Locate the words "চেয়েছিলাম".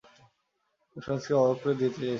1.87-2.09